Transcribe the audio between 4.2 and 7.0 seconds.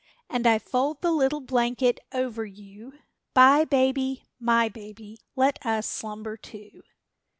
my baby, let us slumber too.